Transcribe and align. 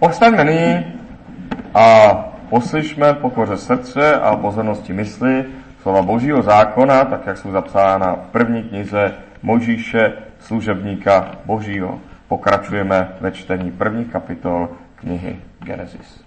Povstaňme 0.00 0.44
nyní 0.44 0.84
a 1.74 2.10
poslyšme 2.48 3.14
pokoře 3.14 3.56
srdce 3.56 4.14
a 4.14 4.36
pozornosti 4.36 4.92
mysli 4.92 5.44
slova 5.82 6.02
Božího 6.02 6.42
zákona, 6.42 7.04
tak 7.04 7.26
jak 7.26 7.38
jsou 7.38 7.50
zapsána 7.50 8.14
v 8.14 8.32
první 8.32 8.62
knize 8.62 9.14
Možíše, 9.42 10.12
služebníka 10.38 11.30
Božího. 11.44 12.00
Pokračujeme 12.28 13.08
ve 13.20 13.32
čtení 13.32 13.70
první 13.70 14.04
kapitol 14.04 14.68
knihy 14.94 15.36
Genesis. 15.58 16.24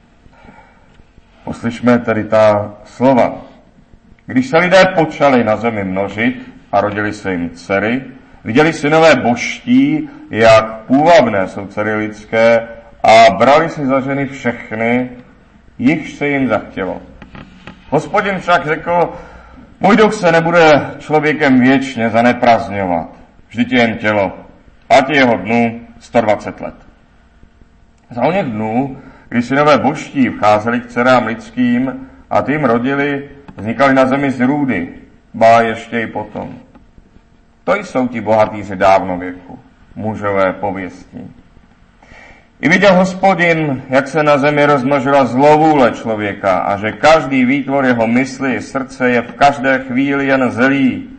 Poslyšme 1.44 2.00
tedy 2.00 2.24
ta 2.24 2.74
slova. 2.84 3.36
Když 4.26 4.48
se 4.48 4.58
lidé 4.58 4.86
počali 4.96 5.44
na 5.44 5.56
zemi 5.56 5.84
množit 5.84 6.54
a 6.72 6.82
rodili 6.82 7.14
se 7.14 7.32
jim 7.32 7.50
dcery, 7.50 8.04
viděli 8.44 8.74
synové 8.74 9.16
boští, 9.16 10.10
jak 10.30 10.82
půvabné 10.82 11.48
jsou 11.48 11.68
dcery 11.68 11.96
lidské 11.96 12.68
a 13.04 13.34
brali 13.34 13.70
si 13.70 13.86
za 13.86 14.00
ženy 14.00 14.26
všechny, 14.26 15.10
jichž 15.80 16.14
se 16.14 16.28
jim 16.28 16.48
zachtělo. 16.48 17.02
Hospodin 17.90 18.40
však 18.40 18.66
řekl, 18.66 19.14
můj 19.80 19.98
duch 19.98 20.14
se 20.14 20.32
nebude 20.32 20.92
člověkem 21.00 21.60
věčně 21.60 22.10
zaneprazňovat. 22.10 23.10
Vždyť 23.50 23.72
je 23.72 23.80
jen 23.80 23.98
tělo. 23.98 24.38
Ať 24.90 25.10
je 25.10 25.18
jeho 25.18 25.38
dnů 25.38 25.82
120 26.00 26.62
let. 26.62 26.76
Za 28.10 28.22
něch 28.22 28.46
dnů, 28.46 28.98
když 29.30 29.46
synové 29.46 29.78
boští 29.78 30.30
vcházeli 30.30 30.80
k 30.80 30.86
dcerám 30.86 31.26
lidským 31.26 32.10
a 32.30 32.42
tím 32.42 32.66
rodili, 32.66 33.30
vznikaly 33.58 33.94
na 33.94 34.06
zemi 34.06 34.32
zrůdy, 34.32 34.90
ba 35.34 35.62
ještě 35.62 36.02
i 36.02 36.08
potom. 36.08 36.56
To 37.64 37.76
jsou 37.76 38.08
ti 38.08 38.22
bohatýři 38.22 38.76
dávno 38.76 39.18
věku, 39.18 39.60
mužové 39.96 40.54
pověstní. 40.54 41.43
I 42.64 42.70
viděl 42.70 42.94
hospodin, 42.94 43.84
jak 43.90 44.08
se 44.08 44.24
na 44.24 44.38
zemi 44.38 44.66
rozmnožila 44.66 45.26
zlovůle 45.26 45.92
člověka 45.92 46.58
a 46.58 46.78
že 46.78 46.92
každý 46.92 47.46
výtvor 47.46 47.86
jeho 47.86 48.08
mysli 48.08 48.54
i 48.54 48.62
srdce 48.62 49.10
je 49.10 49.22
v 49.22 49.34
každé 49.34 49.80
chvíli 49.80 50.28
jen 50.28 50.52
zelí. 50.52 51.10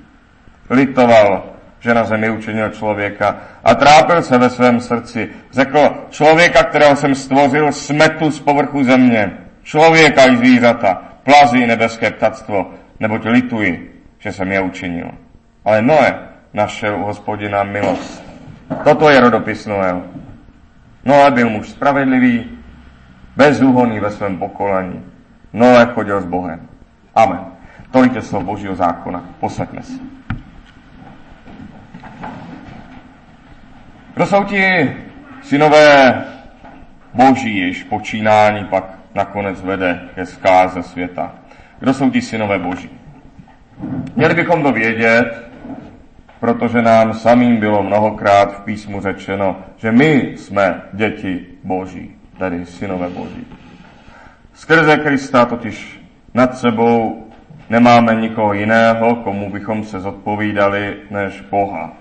Litoval, 0.71 1.45
že 1.81 1.95
na 1.95 2.05
zemi 2.05 2.31
učinil 2.31 2.71
člověka 2.71 3.37
a 3.65 3.75
trápil 3.75 4.23
se 4.23 4.39
ve 4.39 4.51
svém 4.51 4.81
srdci. 4.81 5.29
Řekl, 5.53 6.07
člověka, 6.11 6.63
kterého 6.63 6.97
jsem 6.97 7.15
stvořil, 7.15 7.73
smetu 7.73 8.31
z 8.31 8.41
povrchu 8.41 8.85
země. 8.85 9.33
Člověka 9.63 10.25
i 10.25 10.37
zvířata, 10.37 11.03
plazí 11.23 11.67
nebeské 11.67 12.11
ptactvo, 12.11 12.71
neboť 13.01 13.25
lituji, 13.25 14.01
že 14.19 14.33
jsem 14.33 14.53
je 14.53 14.61
učinil. 14.61 15.11
Ale 15.65 15.83
Noé 15.83 16.19
našel 16.53 16.97
u 17.01 17.05
hospodina 17.05 17.63
milost. 17.63 18.25
Toto 18.85 19.11
je 19.11 19.21
rodopis 19.21 19.67
Noel. 19.67 20.24
Noé 21.05 21.31
byl 21.31 21.51
muž 21.51 21.69
spravedlivý, 21.69 22.51
bezúhonný 23.37 24.01
ve 24.01 24.11
svém 24.11 24.39
pokolení. 24.39 25.05
Noé 25.53 25.87
chodil 25.87 26.21
s 26.21 26.27
Bohem. 26.27 26.69
Amen. 27.15 27.41
Tolik 27.91 28.15
je 28.15 28.23
slov 28.23 28.45
Božího 28.45 28.75
zákona. 28.75 29.25
Posaďme 29.41 29.83
se. 29.83 29.93
Kdo 34.15 34.27
jsou 34.27 34.45
ti 34.45 34.97
synové 35.43 36.25
boží, 37.15 37.59
jež 37.59 37.83
počínání 37.83 38.65
pak 38.65 38.85
nakonec 39.15 39.63
vede 39.63 40.01
ke 40.15 40.27
zkáze 40.27 40.83
světa? 40.83 41.33
Kdo 41.79 41.95
jsou 41.95 42.11
ti 42.11 42.23
synové 42.23 42.59
boží? 42.59 42.91
Měli 44.17 44.35
bychom 44.35 44.63
to 44.63 44.73
vědět, 44.73 45.51
protože 46.45 46.83
nám 46.83 47.15
samým 47.15 47.57
bylo 47.57 47.83
mnohokrát 47.83 48.57
v 48.57 48.61
písmu 48.61 49.01
řečeno, 49.01 49.57
že 49.77 49.93
my 49.93 50.33
jsme 50.37 50.83
děti 50.93 51.47
Boží, 51.65 52.17
tedy 52.39 52.67
synové 52.67 53.09
Boží. 53.09 53.47
Skrze 54.53 54.97
Krista 54.97 55.45
totiž 55.45 56.01
nad 56.35 56.59
sebou 56.59 57.27
nemáme 57.71 58.15
nikoho 58.15 58.53
jiného, 58.53 59.17
komu 59.17 59.51
bychom 59.51 59.85
se 59.85 60.01
zodpovídali, 60.01 60.97
než 61.11 61.41
Boha. 61.41 61.93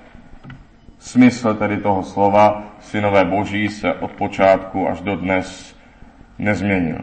Smysl 0.99 1.53
tedy 1.53 1.77
toho 1.77 2.03
slova 2.03 2.63
synové 2.79 3.25
Boží 3.25 3.69
se 3.69 3.93
od 3.93 4.11
počátku 4.11 4.89
až 4.89 5.01
do 5.01 5.15
dnes 5.15 5.75
nezměnil. 6.39 6.99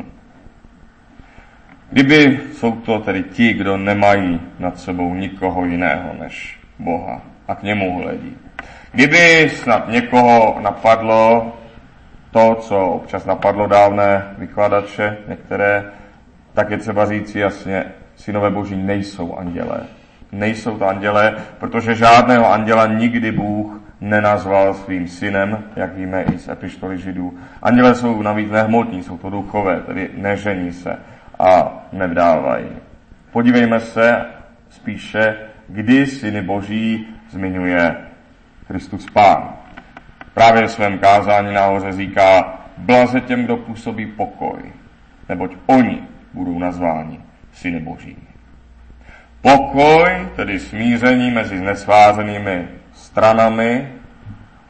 Kdyby 1.90 2.40
jsou 2.52 2.72
to 2.72 2.98
tedy 2.98 3.22
ti, 3.22 3.52
kdo 3.52 3.76
nemají 3.76 4.40
nad 4.58 4.78
sebou 4.78 5.14
nikoho 5.14 5.64
jiného 5.64 6.10
než 6.18 6.60
Boha 6.78 7.29
a 7.50 7.54
k 7.54 7.62
němu 7.62 7.98
hledí. 7.98 8.36
Kdyby 8.92 9.50
snad 9.50 9.88
někoho 9.88 10.58
napadlo 10.60 11.52
to, 12.30 12.54
co 12.54 12.86
občas 12.86 13.24
napadlo 13.24 13.66
dávné 13.66 14.24
vykladače, 14.38 15.16
některé, 15.28 15.84
tak 16.54 16.70
je 16.70 16.78
třeba 16.78 17.06
říct 17.06 17.34
jasně, 17.34 17.84
synové 18.16 18.50
boží 18.50 18.76
nejsou 18.76 19.34
andělé. 19.34 19.80
Nejsou 20.32 20.78
to 20.78 20.86
andělé, 20.86 21.34
protože 21.58 21.94
žádného 21.94 22.52
anděla 22.52 22.86
nikdy 22.86 23.32
Bůh 23.32 23.80
nenazval 24.00 24.74
svým 24.74 25.08
synem, 25.08 25.64
jak 25.76 25.94
víme 25.94 26.22
i 26.22 26.38
z 26.38 26.48
epištoly 26.48 26.98
židů. 26.98 27.38
Anděle 27.62 27.94
jsou 27.94 28.22
navíc 28.22 28.50
nehmotní, 28.50 29.02
jsou 29.02 29.18
to 29.18 29.30
duchové, 29.30 29.80
tedy 29.80 30.10
nežení 30.14 30.72
se 30.72 30.96
a 31.38 31.82
nevdávají. 31.92 32.66
Podívejme 33.32 33.80
se 33.80 34.24
spíše, 34.68 35.36
kdy 35.68 36.06
syny 36.06 36.42
boží 36.42 37.06
zmiňuje 37.30 37.96
Kristus 38.66 39.06
Pán. 39.12 39.48
Právě 40.34 40.66
v 40.66 40.70
svém 40.70 40.98
kázání 40.98 41.54
nahoře 41.54 41.92
říká, 41.92 42.58
blaze 42.78 43.20
těm, 43.20 43.44
kdo 43.44 43.56
působí 43.56 44.06
pokoj, 44.06 44.58
neboť 45.28 45.56
oni 45.66 46.02
budou 46.34 46.58
nazváni 46.58 47.20
syny 47.52 47.80
boží. 47.80 48.16
Pokoj, 49.42 50.28
tedy 50.36 50.58
smíření 50.58 51.30
mezi 51.30 51.58
znesvářenými 51.58 52.68
stranami, 52.92 53.88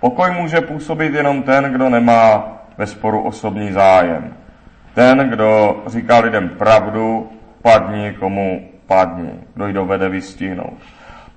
pokoj 0.00 0.31
může 0.31 0.60
působit 0.60 1.15
jenom 1.15 1.43
ten, 1.43 1.65
kdo 1.65 1.88
nemá 1.88 2.56
ve 2.78 2.87
sporu 2.87 3.22
osobní 3.22 3.72
zájem. 3.72 4.34
Ten, 4.94 5.19
kdo 5.19 5.82
říká 5.87 6.19
lidem 6.19 6.49
pravdu, 6.49 7.32
padni 7.62 8.12
komu 8.12 8.69
padni, 8.87 9.31
kdo 9.54 9.66
ji 9.66 9.72
dovede 9.72 10.09
vystihnout. 10.09 10.78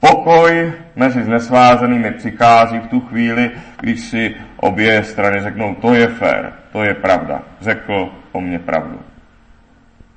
Pokoj 0.10 0.74
mezi 0.96 1.24
znesvázenými 1.24 2.12
přichází 2.12 2.80
v 2.80 2.88
tu 2.88 3.00
chvíli, 3.00 3.52
když 3.82 4.00
si 4.00 4.36
obě 4.58 5.04
strany 5.04 5.42
řeknou, 5.42 5.76
to 5.76 5.94
je 5.94 6.08
fér, 6.08 6.54
to 6.72 6.84
je 6.84 6.94
pravda, 6.94 7.42
řekl 7.62 8.10
o 8.32 8.42
mně 8.42 8.60
pravdu. 8.60 9.00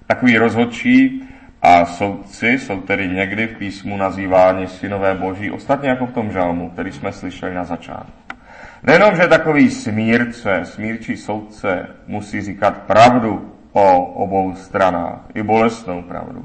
Takový 0.06 0.38
rozhodčí 0.38 1.28
a 1.62 1.84
soudci 1.84 2.48
jsou 2.48 2.80
tedy 2.80 3.08
někdy 3.08 3.46
v 3.46 3.58
písmu 3.58 3.96
nazýváni 3.96 4.66
synové 4.66 5.14
boží, 5.14 5.50
ostatně 5.50 5.88
jako 5.88 6.06
v 6.06 6.12
tom 6.12 6.32
žalmu, 6.32 6.70
který 6.70 6.92
jsme 6.92 7.12
slyšeli 7.12 7.54
na 7.54 7.64
začátku. 7.64 8.36
Nejenom, 8.82 9.16
že 9.16 9.28
takový 9.28 9.70
smírce, 9.70 10.60
smírčí 10.64 11.16
soudce 11.16 11.86
musí 12.06 12.40
říkat 12.40 12.82
pravdu 12.82 13.54
o 13.72 14.04
obou 14.04 14.54
stranách, 14.54 15.20
i 15.34 15.42
bolestnou 15.42 16.02
pravdu. 16.02 16.44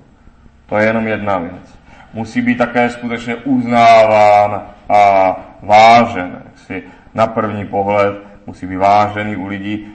To 0.65 0.77
je 0.77 0.85
jenom 0.85 1.07
jedna 1.07 1.37
věc 1.37 1.80
musí 2.13 2.41
být 2.41 2.57
také 2.57 2.89
skutečně 2.89 3.35
uznáván 3.35 4.61
a 4.89 5.35
vážen. 5.61 6.43
Si 6.55 6.83
na 7.13 7.27
první 7.27 7.65
pohled 7.65 8.15
musí 8.45 8.67
být 8.67 8.77
vážený 8.77 9.35
u 9.35 9.47
lidí, 9.47 9.87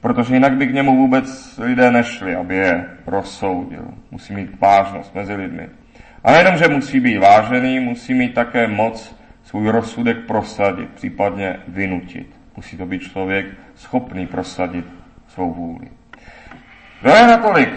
protože 0.00 0.34
jinak 0.34 0.52
by 0.52 0.66
k 0.66 0.74
němu 0.74 0.96
vůbec 0.96 1.58
lidé 1.58 1.90
nešli, 1.90 2.36
aby 2.36 2.56
je 2.56 2.84
rozsoudil. 3.06 3.84
Musí 4.10 4.34
mít 4.34 4.60
vážnost 4.60 5.14
mezi 5.14 5.34
lidmi. 5.34 5.68
A 6.24 6.32
nejenom, 6.32 6.56
že 6.56 6.68
musí 6.68 7.00
být 7.00 7.18
vážený, 7.18 7.80
musí 7.80 8.14
mít 8.14 8.34
také 8.34 8.66
moc 8.66 9.16
svůj 9.44 9.68
rozsudek 9.68 10.16
prosadit, 10.26 10.88
případně 10.90 11.56
vynutit. 11.68 12.26
Musí 12.56 12.76
to 12.76 12.86
být 12.86 13.02
člověk 13.02 13.46
schopný 13.74 14.26
prosadit 14.26 14.84
svou 15.28 15.52
vůli. 15.52 15.88
Kdo 17.00 17.10
je 17.10 17.26
natolik 17.26 17.70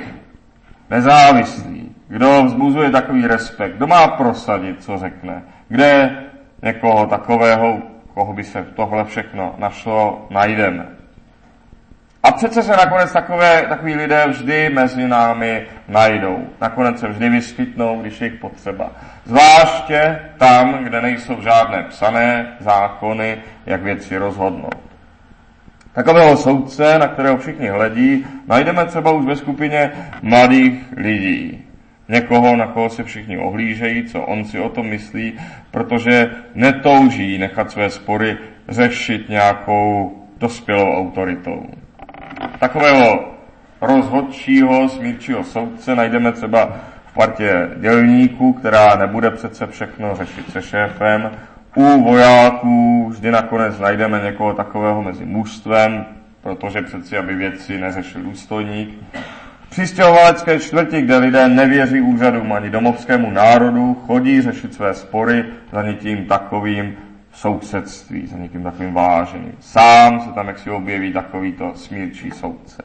nezávislý, 0.90 1.96
kdo 2.12 2.44
vzbuzuje 2.44 2.92
takový 2.92 3.28
respekt, 3.28 3.76
kdo 3.76 3.88
má 3.88 4.08
prosadit, 4.08 4.84
co 4.84 4.98
řekne, 4.98 5.44
kde 5.68 6.18
někoho 6.62 7.08
takového, 7.08 7.80
koho 8.14 8.34
by 8.34 8.44
se 8.44 8.66
tohle 8.76 9.06
všechno 9.06 9.56
našlo, 9.58 10.28
najdeme. 10.30 10.86
A 12.24 12.32
přece 12.32 12.64
se 12.64 12.72
nakonec 12.72 13.12
takové, 13.12 13.66
takový 13.70 13.96
lidé 13.96 14.26
vždy 14.28 14.70
mezi 14.70 15.08
námi 15.08 15.66
najdou. 15.88 16.48
Nakonec 16.62 17.00
se 17.00 17.08
vždy 17.08 17.30
vyskytnou, 17.30 18.02
když 18.02 18.22
je 18.22 18.28
jich 18.28 18.40
potřeba. 18.40 18.92
Zvláště 19.26 20.20
tam, 20.38 20.84
kde 20.84 21.02
nejsou 21.02 21.42
žádné 21.42 21.84
psané 21.84 22.58
zákony, 22.60 23.38
jak 23.66 23.84
věci 23.84 24.18
rozhodnout. 24.18 24.78
Takového 25.94 26.38
soudce, 26.38 27.00
na 27.00 27.08
kterého 27.08 27.38
všichni 27.38 27.68
hledí, 27.68 28.26
najdeme 28.48 28.86
třeba 28.86 29.12
už 29.12 29.26
ve 29.26 29.36
skupině 29.36 29.92
mladých 30.22 30.94
lidí 30.98 31.71
někoho, 32.12 32.56
na 32.56 32.68
koho 32.68 32.90
se 32.90 33.04
všichni 33.04 33.38
ohlížejí, 33.38 34.04
co 34.04 34.22
on 34.22 34.46
si 34.46 34.60
o 34.60 34.70
tom 34.70 34.88
myslí, 34.88 35.34
protože 35.72 36.30
netouží 36.56 37.38
nechat 37.38 37.72
své 37.72 37.90
spory 37.90 38.38
řešit 38.70 39.30
nějakou 39.30 40.18
dospělou 40.38 40.98
autoritou. 40.98 41.66
Takového 42.60 43.32
rozhodčího, 43.82 44.90
smírčího 44.90 45.44
soudce 45.44 45.96
najdeme 45.96 46.32
třeba 46.32 46.70
v 47.06 47.14
partě 47.14 47.70
dělníků, 47.80 48.54
která 48.54 48.96
nebude 48.96 49.32
přece 49.32 49.68
všechno 49.68 50.16
řešit 50.16 50.52
se 50.52 50.62
šéfem. 50.62 51.32
U 51.76 52.04
vojáků 52.04 53.10
vždy 53.10 53.32
nakonec 53.32 53.80
najdeme 53.80 54.22
někoho 54.24 54.54
takového 54.54 55.02
mezi 55.02 55.26
mužstvem, 55.26 56.06
protože 56.42 56.82
přeci, 56.82 57.18
aby 57.18 57.36
věci 57.36 57.78
neřešil 57.78 58.22
důstojník. 58.22 58.90
Přistěhovalecké 59.72 60.60
čtvrti, 60.60 61.02
kde 61.02 61.18
lidé 61.18 61.48
nevěří 61.48 62.02
úřadům 62.02 62.54
ani 62.54 62.70
domovskému 62.70 63.32
národu, 63.32 63.94
chodí 64.08 64.42
řešit 64.42 64.74
své 64.74 64.94
spory 64.94 65.46
za 65.72 65.82
někým 65.84 66.26
takovým 66.26 66.98
sousedství, 67.34 68.28
za 68.28 68.38
někým 68.38 68.64
takovým 68.64 68.94
váženým. 68.94 69.54
Sám 69.60 70.20
se 70.20 70.30
tam 70.30 70.48
jaksi 70.48 70.70
objeví 70.70 71.14
takovýto 71.14 71.72
smírčí 71.76 72.32
soudce. 72.32 72.84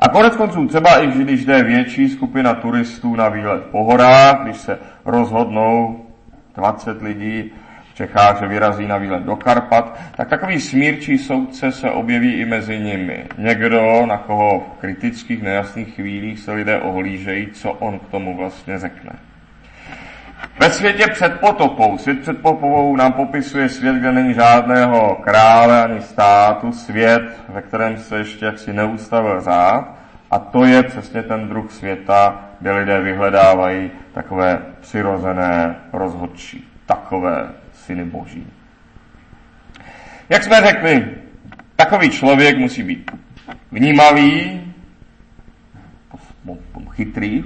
A 0.00 0.08
konec 0.08 0.36
konců 0.36 0.66
třeba 0.66 0.98
i 0.98 1.06
když 1.06 1.44
jde 1.44 1.62
větší 1.62 2.08
skupina 2.08 2.54
turistů 2.54 3.16
na 3.16 3.28
výlet 3.28 3.62
po 3.62 3.84
horách, 3.84 4.42
když 4.42 4.56
se 4.56 4.78
rozhodnou 5.04 6.06
20 6.54 7.02
lidí 7.02 7.52
Čechách, 7.94 8.40
že 8.40 8.46
vyrazí 8.46 8.86
na 8.86 8.98
výlet 8.98 9.22
do 9.22 9.36
Karpat, 9.36 10.00
tak 10.16 10.28
takový 10.28 10.60
smírčí 10.60 11.18
soudce 11.18 11.72
se 11.72 11.90
objeví 11.90 12.32
i 12.32 12.44
mezi 12.44 12.78
nimi. 12.78 13.24
Někdo, 13.38 14.06
na 14.06 14.16
koho 14.16 14.60
v 14.60 14.80
kritických, 14.80 15.42
nejasných 15.42 15.94
chvílích 15.94 16.38
se 16.38 16.52
lidé 16.52 16.80
ohlížejí, 16.80 17.46
co 17.46 17.72
on 17.72 17.98
k 17.98 18.08
tomu 18.08 18.36
vlastně 18.36 18.78
řekne. 18.78 19.12
Ve 20.58 20.70
světě 20.70 21.06
před 21.06 21.40
potopou, 21.40 21.98
svět 21.98 22.20
před 22.20 22.42
potopou 22.42 22.96
nám 22.96 23.12
popisuje 23.12 23.68
svět, 23.68 23.96
kde 23.96 24.12
není 24.12 24.34
žádného 24.34 25.14
krále 25.24 25.84
ani 25.84 26.00
státu, 26.00 26.72
svět, 26.72 27.40
ve 27.48 27.62
kterém 27.62 27.96
se 27.96 28.18
ještě 28.18 28.44
jaksi 28.44 28.72
neustavil 28.72 29.40
řád, 29.40 29.88
a 30.30 30.38
to 30.38 30.64
je 30.64 30.82
přesně 30.82 31.22
ten 31.22 31.48
druh 31.48 31.72
světa, 31.72 32.40
kde 32.60 32.72
lidé 32.72 33.00
vyhledávají 33.00 33.90
takové 34.12 34.58
přirozené 34.80 35.76
rozhodčí, 35.92 36.68
takové 36.86 37.48
syny 37.86 38.04
boží. 38.04 38.46
Jak 40.28 40.42
jsme 40.42 40.60
řekli, 40.60 41.08
takový 41.76 42.10
člověk 42.10 42.58
musí 42.58 42.82
být 42.82 43.10
vnímavý, 43.72 44.60
chytrý, 46.90 47.44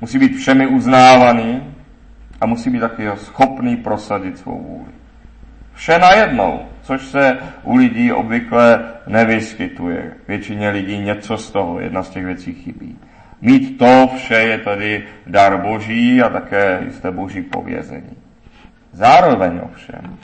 musí 0.00 0.18
být 0.18 0.36
všemi 0.36 0.66
uznávaný, 0.66 1.74
a 2.40 2.46
musí 2.46 2.70
být 2.70 2.80
taky 2.80 3.08
schopný 3.14 3.76
prosadit 3.76 4.38
svou 4.38 4.62
vůli. 4.62 4.92
Vše 5.74 5.98
najednou, 5.98 6.66
což 6.82 7.02
se 7.02 7.38
u 7.62 7.76
lidí 7.76 8.12
obvykle 8.12 8.84
nevyskytuje. 9.06 10.12
Většině 10.28 10.70
lidí 10.70 10.98
něco 10.98 11.38
z 11.38 11.50
toho, 11.50 11.80
jedna 11.80 12.02
z 12.02 12.10
těch 12.10 12.24
věcí 12.24 12.52
chybí. 12.52 12.98
Mít 13.40 13.78
to 13.78 14.10
vše 14.16 14.34
je 14.34 14.58
tady 14.58 15.04
dar 15.26 15.62
boží 15.62 16.22
a 16.22 16.28
také 16.28 16.80
jisté 16.84 17.10
boží 17.10 17.42
povězení. 17.42 18.16
Zároveň 18.94 19.60
ovšem, 19.64 20.18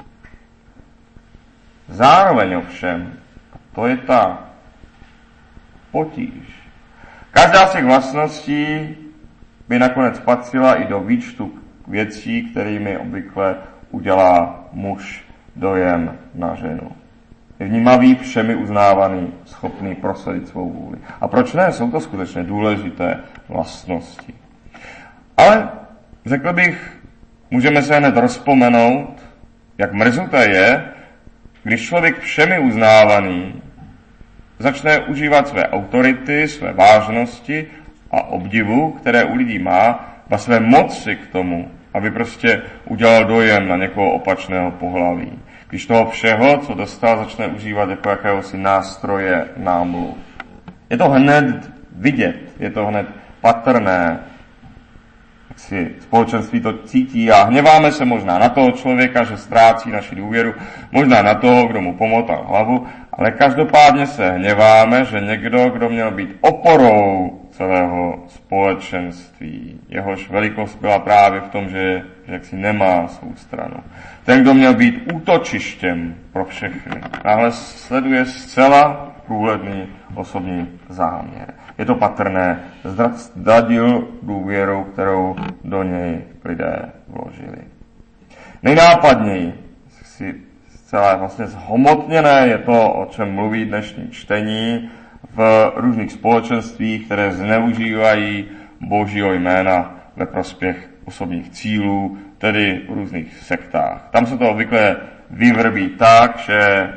zároveň 1.88 2.54
ovšem, 2.56 3.12
to 3.74 3.86
je 3.86 3.96
ta 3.96 4.38
potíž. 5.90 6.70
Každá 7.30 7.66
z 7.66 7.72
těch 7.72 7.84
vlastností 7.84 8.96
by 9.68 9.78
nakonec 9.78 10.20
patřila 10.20 10.74
i 10.74 10.84
do 10.84 11.00
výčtu 11.00 11.52
věcí, 11.88 12.42
kterými 12.42 12.98
obvykle 12.98 13.56
udělá 13.90 14.64
muž 14.72 15.24
dojem 15.56 16.18
na 16.34 16.54
ženu. 16.54 16.92
Je 17.60 17.66
vnímavý, 17.66 18.14
všemi 18.14 18.54
uznávaný, 18.54 19.32
schopný 19.44 19.94
prosadit 19.94 20.48
svou 20.48 20.72
vůli. 20.72 20.98
A 21.20 21.28
proč 21.28 21.52
ne? 21.52 21.72
Jsou 21.72 21.90
to 21.90 22.00
skutečně 22.00 22.42
důležité 22.42 23.20
vlastnosti. 23.48 24.34
Ale 25.36 25.68
řekl 26.26 26.52
bych, 26.52 26.99
můžeme 27.50 27.82
se 27.82 27.96
hned 27.96 28.16
rozpomenout, 28.16 29.22
jak 29.78 29.92
mrzuté 29.92 30.50
je, 30.50 30.84
když 31.62 31.86
člověk 31.86 32.18
všemi 32.18 32.58
uznávaný 32.58 33.62
začne 34.58 34.98
užívat 34.98 35.48
své 35.48 35.68
autority, 35.68 36.48
své 36.48 36.72
vážnosti 36.72 37.66
a 38.10 38.22
obdivu, 38.22 38.90
které 38.90 39.24
u 39.24 39.34
lidí 39.34 39.58
má, 39.58 40.06
a 40.30 40.38
své 40.38 40.60
moci 40.60 41.16
k 41.16 41.26
tomu, 41.26 41.70
aby 41.94 42.10
prostě 42.10 42.62
udělal 42.84 43.24
dojem 43.24 43.68
na 43.68 43.76
někoho 43.76 44.10
opačného 44.10 44.70
pohlaví. 44.70 45.32
Když 45.68 45.86
toho 45.86 46.10
všeho, 46.10 46.58
co 46.58 46.74
dostal, 46.74 47.18
začne 47.18 47.46
užívat 47.46 47.90
jako 47.90 48.08
jakéhosi 48.08 48.58
nástroje 48.58 49.44
námluv. 49.56 50.16
Je 50.90 50.96
to 50.96 51.08
hned 51.08 51.70
vidět, 51.96 52.36
je 52.58 52.70
to 52.70 52.86
hned 52.86 53.06
patrné, 53.40 54.18
si 55.60 55.94
společenství 56.00 56.60
to 56.60 56.72
cítí 56.72 57.30
a 57.30 57.44
hněváme 57.44 57.92
se 57.92 58.04
možná 58.04 58.38
na 58.38 58.48
toho 58.48 58.70
člověka, 58.70 59.24
že 59.24 59.36
ztrácí 59.36 59.90
naši 59.90 60.14
důvěru, 60.14 60.54
možná 60.92 61.22
na 61.22 61.34
toho, 61.34 61.66
kdo 61.66 61.80
mu 61.80 61.94
pomotal 61.94 62.46
hlavu, 62.48 62.86
ale 63.12 63.30
každopádně 63.30 64.06
se 64.06 64.30
hněváme, 64.30 65.04
že 65.04 65.20
někdo, 65.20 65.68
kdo 65.68 65.88
měl 65.88 66.10
být 66.10 66.36
oporou 66.40 67.40
celého 67.50 68.24
společenství. 68.28 69.80
Jehož 69.88 70.30
velikost 70.30 70.80
byla 70.80 70.98
právě 70.98 71.40
v 71.40 71.48
tom, 71.48 71.68
že, 71.68 72.02
že 72.26 72.32
jaksi 72.32 72.56
nemá 72.56 73.08
svou 73.08 73.34
stranu. 73.36 73.76
Ten, 74.24 74.42
kdo 74.42 74.54
měl 74.54 74.74
být 74.74 75.12
útočištěm 75.12 76.14
pro 76.32 76.44
všechny, 76.44 77.00
náhle 77.24 77.52
sleduje 77.52 78.26
zcela 78.26 79.12
průhledný 79.26 79.86
osobní 80.14 80.68
záměr. 80.88 81.54
Je 81.80 81.86
to 81.86 81.94
patrné, 81.94 82.60
zdadil 83.14 84.08
důvěru, 84.22 84.84
kterou 84.92 85.36
do 85.64 85.82
něj 85.82 86.20
lidé 86.44 86.82
vložili. 87.08 87.58
Nejnápadněji 88.62 89.54
si 90.02 90.34
zcela 90.68 91.16
vlastně 91.16 91.46
zhomotněné 91.46 92.48
je 92.48 92.58
to, 92.58 92.92
o 92.92 93.06
čem 93.06 93.34
mluví 93.34 93.64
dnešní 93.64 94.10
čtení, 94.10 94.90
v 95.34 95.72
různých 95.76 96.12
společenstvích, 96.12 97.06
které 97.06 97.32
zneužívají 97.32 98.44
božího 98.80 99.32
jména 99.32 99.94
ve 100.16 100.26
prospěch 100.26 100.90
osobních 101.04 101.50
cílů, 101.50 102.18
tedy 102.38 102.80
v 102.88 102.92
různých 102.92 103.38
sektách. 103.42 104.08
Tam 104.10 104.26
se 104.26 104.38
to 104.38 104.50
obvykle 104.50 104.96
vyvrbí 105.30 105.88
tak, 105.88 106.38
že 106.38 106.88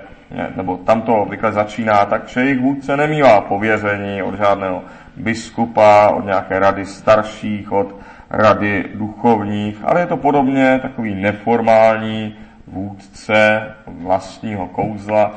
nebo 0.56 0.78
tam 0.78 1.02
to 1.02 1.16
obvykle 1.16 1.52
začíná 1.52 2.06
tak, 2.06 2.38
jejich 2.38 2.60
vůdce 2.60 2.98
nemývá 2.98 3.42
pověření 3.42 4.24
od 4.24 4.36
žádného 4.36 4.82
biskupa, 5.18 6.10
od 6.10 6.26
nějaké 6.26 6.60
rady 6.60 6.86
starších, 6.86 7.72
od 7.72 7.96
rady 8.30 8.86
duchovních, 8.94 9.78
ale 9.84 10.00
je 10.00 10.08
to 10.08 10.18
podobně 10.18 10.80
takový 10.82 11.16
neformální 11.16 12.36
vůdce 12.68 13.62
vlastního 13.88 14.68
kouzla, 14.68 15.32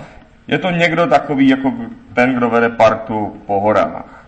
je 0.49 0.59
to 0.59 0.71
někdo 0.71 1.07
takový 1.07 1.49
jako 1.49 1.73
ten, 2.15 2.35
kdo 2.35 2.51
vede 2.51 2.69
partu 2.69 3.37
po 3.47 3.61
horách. 3.61 4.27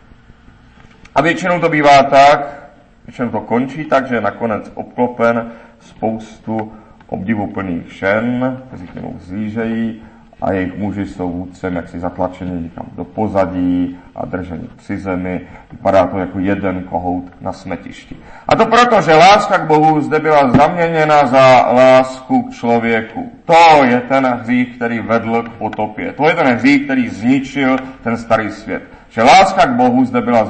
A 1.14 1.23
většinou 1.23 1.61
to 1.61 1.68
bývá 1.68 2.02
tak, 2.02 2.71
většinou 3.06 3.28
to 3.28 3.40
končí 3.40 3.85
tak, 3.85 4.06
že 4.06 4.14
je 4.14 4.21
nakonec 4.21 4.73
obklopen 4.75 5.50
spoustu 5.80 6.73
obdivuplných 7.06 7.92
žen, 7.92 8.59
kteří 8.68 8.87
k 8.87 8.94
němu 8.94 9.14
zlížejí 9.18 10.02
a 10.40 10.52
jejich 10.52 10.78
muži 10.78 11.07
jsou 11.07 11.30
vůdcem 11.33 11.76
jaksi 11.76 12.00
zatlačeni 12.00 12.62
někam 12.62 12.87
do 12.97 13.04
pozadí 13.04 13.99
a 14.16 14.26
držení 14.26 14.68
při 14.76 14.99
zemi. 14.99 15.40
Vypadá 15.71 16.07
to 16.07 16.18
jako 16.18 16.38
jeden 16.38 16.83
kohout 16.83 17.25
na 17.40 17.52
smetišti. 17.52 18.16
A 18.49 18.57
to 18.57 18.66
proto, 18.66 19.02
že 19.02 19.14
láska 19.14 19.59
k 19.59 19.66
Bohu 19.66 20.00
zde 20.00 20.18
byla 20.18 20.50
zaměněna 20.50 21.26
za 21.26 21.73
lásku 21.73 22.42
k 22.42 22.52
člověku. 22.52 23.33
To 23.45 23.85
je 23.85 24.00
ten 24.00 24.26
hřích, 24.26 24.76
který 24.76 25.00
vedl 25.00 25.42
k 25.42 25.49
potopě. 25.49 26.12
To 26.12 26.28
je 26.28 26.35
ten 26.35 26.47
hřích, 26.47 26.85
který 26.85 27.09
zničil 27.09 27.76
ten 28.02 28.16
starý 28.16 28.50
svět. 28.50 28.83
Že 29.09 29.23
láska 29.23 29.66
k 29.66 29.75
Bohu 29.75 30.04
zde 30.04 30.21
byla 30.21 30.45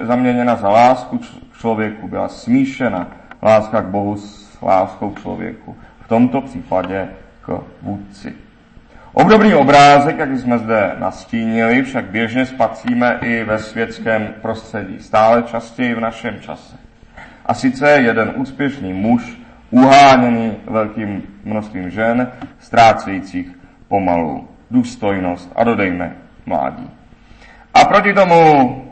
zaměněna 0.00 0.56
za 0.56 0.68
lásku 0.68 1.18
k 1.18 1.58
člověku. 1.58 2.08
Byla 2.08 2.28
smíšena 2.28 3.06
láska 3.42 3.82
k 3.82 3.86
Bohu 3.86 4.16
s 4.16 4.58
láskou 4.62 5.10
k 5.10 5.20
člověku. 5.20 5.76
V 6.00 6.08
tomto 6.08 6.40
případě 6.40 7.08
k 7.42 7.60
vůdci. 7.82 8.47
Obdobný 9.18 9.54
obrázek, 9.54 10.18
jak 10.18 10.30
jsme 10.32 10.58
zde 10.58 10.92
nastínili, 10.98 11.82
však 11.82 12.04
běžně 12.04 12.46
spatříme 12.46 13.18
i 13.22 13.44
ve 13.44 13.58
světském 13.58 14.28
prostředí, 14.42 14.98
stále 14.98 15.42
častěji 15.42 15.94
v 15.94 16.00
našem 16.00 16.40
čase. 16.40 16.76
A 17.46 17.54
sice 17.54 17.90
jeden 17.90 18.32
úspěšný 18.36 18.92
muž, 18.92 19.38
uháněný 19.70 20.56
velkým 20.66 21.22
množstvím 21.44 21.90
žen, 21.90 22.32
ztrácejících 22.58 23.58
pomalu 23.88 24.48
důstojnost 24.70 25.52
a 25.56 25.64
dodejme 25.64 26.16
mládí. 26.46 26.90
A 27.74 27.84
proti 27.84 28.14
tomu 28.14 28.84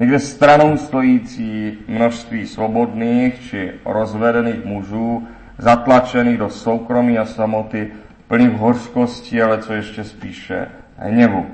někde 0.00 0.18
stranou 0.18 0.76
stojící 0.76 1.78
množství 1.88 2.46
svobodných 2.46 3.40
či 3.40 3.72
rozvedených 3.84 4.64
mužů, 4.64 5.28
zatlačených 5.58 6.38
do 6.38 6.48
soukromí 6.48 7.18
a 7.18 7.24
samoty, 7.24 7.92
plný 8.32 8.48
v 8.48 8.58
hořkosti, 8.58 9.42
ale 9.42 9.58
co 9.58 9.72
ještě 9.72 10.04
spíše 10.04 10.66
hněvu. 10.96 11.46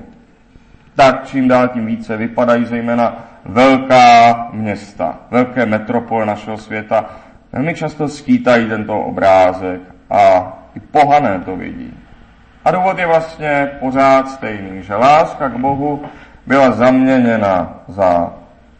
tak 0.95 1.27
čím 1.27 1.47
dál 1.47 1.67
tím 1.67 1.85
více 1.85 2.17
vypadají 2.17 2.65
zejména 2.65 3.17
velká 3.45 4.49
města, 4.53 5.17
velké 5.31 5.65
metropole 5.65 6.25
našeho 6.25 6.57
světa, 6.57 7.05
velmi 7.51 7.75
často 7.75 8.07
skýtají 8.07 8.67
tento 8.67 8.99
obrázek 8.99 9.81
a 10.09 10.53
i 10.75 10.79
pohané 10.79 11.39
to 11.45 11.55
vidí. 11.55 11.93
A 12.65 12.71
důvod 12.71 12.97
je 12.97 13.07
vlastně 13.07 13.71
pořád 13.79 14.29
stejný, 14.29 14.83
že 14.83 14.95
láska 14.95 15.49
k 15.49 15.57
Bohu 15.57 16.01
byla 16.47 16.71
zaměněna 16.71 17.73
za 17.87 18.33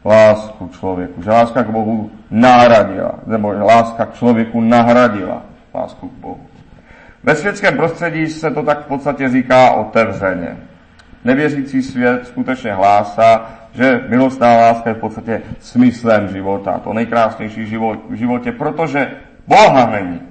lásku 0.05 0.67
člověku, 0.67 1.23
že 1.23 1.31
láska 1.31 1.63
k 1.63 1.69
Bohu 1.69 2.11
nahradila, 2.31 3.11
nebo 3.25 3.53
že 3.53 3.61
láska 3.61 4.05
k 4.05 4.13
člověku 4.13 4.61
nahradila 4.61 5.41
lásku 5.73 6.07
k 6.09 6.13
Bohu. 6.13 6.49
Ve 7.23 7.35
světském 7.35 7.77
prostředí 7.77 8.27
se 8.27 8.51
to 8.51 8.63
tak 8.63 8.79
v 8.79 8.87
podstatě 8.87 9.29
říká 9.29 9.71
otevřeně. 9.71 10.57
Nevěřící 11.23 11.83
svět 11.83 12.27
skutečně 12.27 12.73
hlásá, 12.73 13.49
že 13.73 14.03
milostná 14.07 14.57
láska 14.57 14.89
je 14.89 14.95
v 14.95 14.99
podstatě 14.99 15.41
smyslem 15.59 16.27
života, 16.27 16.79
to 16.83 16.93
nejkrásnější 16.93 17.65
život, 17.65 17.99
v 18.09 18.13
životě, 18.13 18.51
protože 18.51 19.11
Boha 19.47 19.85
není. 19.85 20.21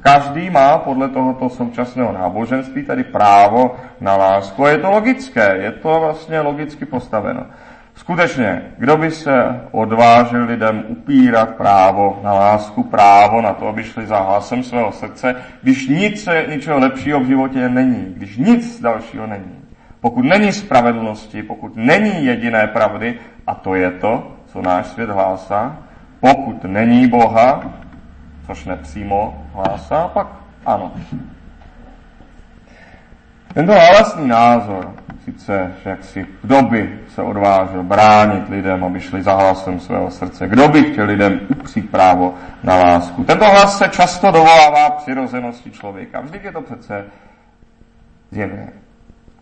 Každý 0.00 0.50
má 0.50 0.78
podle 0.78 1.08
tohoto 1.08 1.48
současného 1.48 2.12
náboženství 2.12 2.82
tedy 2.82 3.04
právo 3.04 3.76
na 4.00 4.16
lásku 4.16 4.64
a 4.64 4.70
je 4.70 4.78
to 4.78 4.90
logické, 4.90 5.56
je 5.56 5.72
to 5.72 6.00
vlastně 6.00 6.40
logicky 6.40 6.84
postaveno. 6.84 7.46
Skutečně, 7.94 8.62
kdo 8.78 8.96
by 8.96 9.10
se 9.10 9.60
odvážil 9.70 10.44
lidem 10.44 10.84
upírat 10.88 11.54
právo 11.54 12.20
na 12.22 12.32
lásku, 12.32 12.82
právo 12.82 13.40
na 13.40 13.52
to, 13.52 13.68
aby 13.68 13.84
šli 13.84 14.06
za 14.06 14.18
hlasem 14.18 14.62
svého 14.62 14.92
srdce, 14.92 15.36
když 15.62 15.88
nic, 15.88 16.28
ničeho 16.48 16.78
lepšího 16.78 17.20
v 17.20 17.26
životě 17.26 17.68
není, 17.68 18.14
když 18.16 18.36
nic 18.36 18.80
dalšího 18.80 19.26
není. 19.26 19.64
Pokud 20.00 20.24
není 20.24 20.52
spravedlnosti, 20.52 21.42
pokud 21.42 21.76
není 21.76 22.24
jediné 22.24 22.66
pravdy, 22.66 23.18
a 23.46 23.54
to 23.54 23.74
je 23.74 23.90
to, 23.90 24.36
co 24.46 24.62
náš 24.62 24.86
svět 24.86 25.10
hlásá, 25.10 25.76
pokud 26.20 26.64
není 26.64 27.06
Boha, 27.06 27.62
což 28.46 28.64
nepřímo 28.64 29.46
hlásá, 29.54 30.08
pak 30.08 30.26
ano. 30.66 30.92
Tento 33.54 33.72
hlasný 33.72 34.28
názor, 34.28 34.94
sice, 35.24 35.72
že 35.82 35.90
jak 35.90 36.04
si, 36.04 36.26
kdo 36.42 36.62
by 36.62 36.98
se 37.08 37.22
odvážil 37.22 37.82
bránit 37.82 38.48
lidem, 38.48 38.84
aby 38.84 39.00
šli 39.00 39.22
za 39.22 39.34
hlasem 39.34 39.80
svého 39.80 40.10
srdce, 40.10 40.48
kdo 40.48 40.68
by 40.68 40.84
chtěl 40.84 41.06
lidem 41.06 41.40
upřít 41.48 41.90
právo 41.90 42.34
na 42.62 42.76
lásku. 42.76 43.24
Tento 43.24 43.44
hlas 43.44 43.78
se 43.78 43.88
často 43.88 44.30
dovolává 44.30 44.90
přirozenosti 44.90 45.70
člověka. 45.70 46.20
Vždyť 46.20 46.44
je 46.44 46.52
to 46.52 46.60
přece 46.60 47.04
zjevné. 48.30 48.72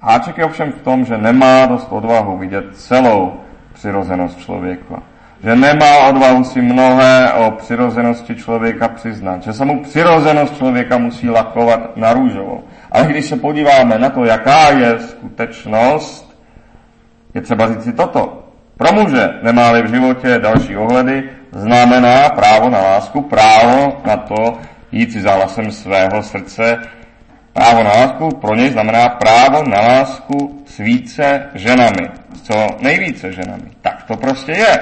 Háček 0.01 0.39
je 0.39 0.45
ovšem 0.45 0.73
v 0.73 0.83
tom, 0.83 1.05
že 1.05 1.19
nemá 1.19 1.67
dost 1.67 1.87
odvahu 1.91 2.39
vidět 2.39 2.77
celou 2.77 3.41
přirozenost 3.73 4.39
člověka 4.39 5.03
že 5.43 5.57
nemá 5.57 5.99
odvahu 6.09 6.45
si 6.45 6.63
mnohé 6.63 7.33
o 7.33 7.51
přirozenosti 7.51 8.35
člověka 8.35 8.89
přiznat, 8.89 9.43
že 9.43 9.53
se 9.53 9.65
mu 9.65 9.83
přirozenost 9.83 10.57
člověka 10.57 10.99
musí 10.99 11.31
lakovat 11.31 11.97
na 11.97 12.13
růžovo. 12.13 12.63
Ale 12.93 13.07
když 13.07 13.27
se 13.27 13.37
podíváme 13.37 13.99
na 13.99 14.11
to, 14.11 14.25
jaká 14.25 14.71
je 14.71 14.99
skutečnost, 14.99 16.39
je 17.35 17.41
třeba 17.41 17.69
říct 17.69 17.85
si 17.85 17.93
toto. 17.93 18.43
Pro 18.77 18.93
muže 18.93 19.29
nemá-li 19.43 19.83
v 19.83 19.91
životě 19.91 20.39
další 20.39 20.77
ohledy, 20.77 21.31
znamená 21.53 22.29
právo 22.29 22.71
na 22.71 22.81
lásku, 22.81 23.23
právo 23.23 24.03
na 24.05 24.17
to 24.17 24.59
jít 24.93 25.13
si 25.13 25.21
za 25.21 25.35
hlasem 25.35 25.73
svého 25.73 26.23
srdce. 26.23 26.79
Právo 27.53 27.85
na 27.85 27.91
lásku 27.91 28.37
pro 28.37 28.55
něj 28.55 28.71
znamená 28.71 29.09
právo 29.09 29.63
na 29.69 29.81
lásku 29.81 30.65
s 30.67 30.79
více 30.79 31.47
ženami, 31.55 32.09
s 32.35 32.43
co 32.43 32.67
nejvíce 32.81 33.33
ženami. 33.33 33.71
Tak 33.81 34.03
to 34.03 34.17
prostě 34.17 34.53
je. 34.53 34.79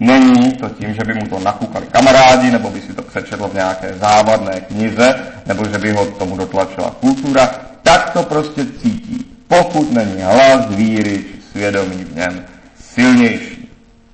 Není 0.00 0.52
to 0.52 0.68
tím, 0.68 0.94
že 0.94 1.04
by 1.04 1.14
mu 1.14 1.26
to 1.26 1.38
nakukali 1.38 1.86
kamarádi, 1.86 2.50
nebo 2.50 2.70
by 2.70 2.80
si 2.80 2.92
to 2.92 3.02
přečetl 3.02 3.48
v 3.48 3.54
nějaké 3.54 3.94
závadné 3.94 4.60
knize, 4.60 5.14
nebo 5.46 5.64
že 5.64 5.78
by 5.78 5.92
ho 5.92 6.06
k 6.06 6.18
tomu 6.18 6.36
dotlačila 6.36 6.90
kultura. 7.00 7.50
Tak 7.82 8.10
to 8.10 8.22
prostě 8.22 8.64
cítí. 8.64 9.26
Pokud 9.48 9.92
není 9.92 10.22
hlas 10.22 10.66
víry 10.68 11.18
či 11.18 11.42
svědomí 11.50 12.04
v 12.04 12.16
něm 12.16 12.44
silnější. 12.80 13.70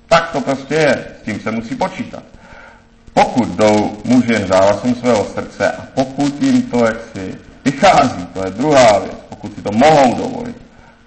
Tak 0.07 0.29
to 0.31 0.41
prostě 0.41 0.75
je. 0.75 1.05
S 1.21 1.25
tím 1.25 1.39
se 1.39 1.51
musí 1.51 1.75
počítat. 1.75 2.23
Pokud 3.13 3.47
jdou 3.47 3.97
muži 4.03 4.33
jen 4.33 4.47
zálasem 4.47 4.95
svého 4.95 5.25
srdce 5.25 5.71
a 5.71 5.85
pokud 5.93 6.41
jim 6.41 6.61
to 6.61 6.85
jaksi 6.85 7.35
vychází, 7.65 8.27
to 8.33 8.45
je 8.45 8.51
druhá 8.51 8.99
věc, 8.99 9.17
pokud 9.29 9.55
si 9.55 9.61
to 9.61 9.71
mohou 9.71 10.15
dovolit, 10.15 10.55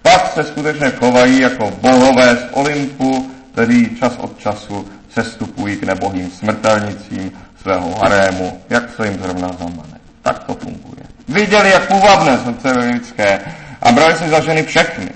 pak 0.03 0.33
se 0.33 0.45
skutečně 0.45 0.91
chovají 0.91 1.41
jako 1.41 1.71
bohové 1.81 2.37
z 2.37 2.47
Olympu, 2.53 3.31
kteří 3.59 3.97
čas 3.99 4.17
od 4.19 4.39
času 4.39 4.89
sestupují 5.11 5.77
k 5.77 5.83
nebohým 5.83 6.31
smrtelnicím 6.31 7.33
svého 7.63 7.95
harému, 7.95 8.61
jak 8.71 8.95
se 8.97 9.07
jim 9.07 9.19
zrovna 9.19 9.49
zamane. 9.59 9.99
Tak 10.23 10.45
to 10.45 10.55
funguje. 10.55 11.03
Viděli, 11.29 11.71
jak 11.71 11.89
půvabné 11.89 12.39
srdce 12.39 12.71
lidské 12.71 13.41
a 13.83 13.93
brali 13.93 14.15
si 14.15 14.29
za 14.29 14.41
ženy 14.41 14.63
všechny, 14.63 15.11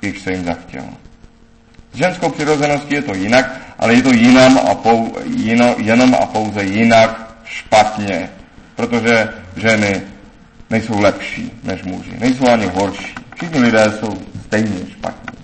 když 0.00 0.20
se 0.22 0.32
jim 0.32 0.44
zachtělo. 0.44 0.88
S 1.92 1.96
ženskou 1.96 2.30
přirozeností 2.30 2.94
je 2.94 3.02
to 3.02 3.14
jinak, 3.14 3.60
ale 3.78 3.94
je 3.94 4.02
to 4.02 4.12
jinam 4.12 4.58
a 4.58 4.74
pou, 4.74 5.16
jino, 5.24 5.74
jenom 5.78 6.14
a 6.14 6.26
pouze 6.26 6.64
jinak 6.64 7.34
špatně, 7.44 8.30
protože 8.76 9.28
ženy 9.56 10.02
nejsou 10.70 11.00
lepší 11.00 11.52
než 11.64 11.82
muži, 11.82 12.12
nejsou 12.18 12.48
ani 12.48 12.66
horší. 12.66 13.14
Všichni 13.36 13.60
lidé 13.60 13.92
jsou 14.00 14.18
stejně 14.46 14.90
špatní. 14.90 15.38